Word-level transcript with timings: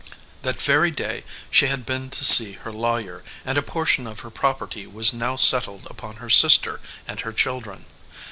That 0.41 0.59
very 0.59 0.89
day 0.89 1.23
she 1.51 1.67
had 1.67 1.85
been 1.85 2.09
to 2.09 2.25
see 2.25 2.53
her 2.53 2.71
lawyer, 2.71 3.23
and 3.45 3.55
a 3.55 3.61
portion 3.61 4.07
of 4.07 4.21
her 4.21 4.31
property 4.31 4.87
was 4.87 5.13
now 5.13 5.35
settled 5.35 5.85
upon 5.91 6.15
her 6.15 6.29
sister 6.31 6.79
and 7.07 7.19
her 7.19 7.31
children. 7.31 7.85